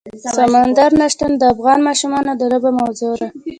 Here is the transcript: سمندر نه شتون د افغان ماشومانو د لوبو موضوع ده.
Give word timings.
سمندر 0.37 0.91
نه 0.99 1.07
شتون 1.13 1.31
د 1.37 1.43
افغان 1.53 1.79
ماشومانو 1.87 2.31
د 2.35 2.41
لوبو 2.51 2.69
موضوع 2.79 3.13
ده. 3.19 3.27